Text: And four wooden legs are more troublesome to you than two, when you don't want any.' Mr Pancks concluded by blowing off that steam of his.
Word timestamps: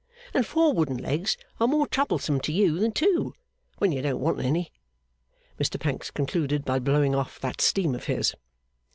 And 0.33 0.47
four 0.47 0.73
wooden 0.73 0.97
legs 0.97 1.37
are 1.59 1.67
more 1.67 1.85
troublesome 1.85 2.39
to 2.39 2.51
you 2.51 2.79
than 2.79 2.91
two, 2.91 3.35
when 3.77 3.91
you 3.91 4.01
don't 4.01 4.19
want 4.19 4.39
any.' 4.39 4.71
Mr 5.59 5.79
Pancks 5.79 6.09
concluded 6.09 6.65
by 6.65 6.79
blowing 6.79 7.13
off 7.13 7.39
that 7.41 7.61
steam 7.61 7.93
of 7.93 8.05
his. 8.05 8.33